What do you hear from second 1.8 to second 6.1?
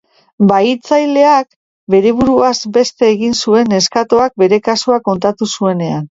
bere buruaz beste egin zuen neskatoak bere kasua kontatu zuenean.